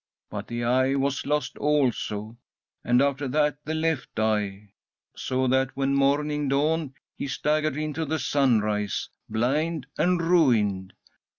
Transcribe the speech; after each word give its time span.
But 0.31 0.47
the 0.47 0.63
eye 0.63 0.95
was 0.95 1.27
lost 1.27 1.59
also, 1.59 2.35
and 2.83 3.03
after 3.03 3.27
that 3.27 3.59
the 3.65 3.75
left 3.75 4.17
eye, 4.17 4.71
so 5.15 5.47
that, 5.49 5.77
when 5.77 5.93
morning 5.93 6.47
dawned, 6.49 6.93
he 7.15 7.27
staggered 7.27 7.77
into 7.77 8.03
the 8.05 8.17
sunrise, 8.17 9.09
blind 9.29 9.85
and 9.99 10.19
ruined. 10.19 10.93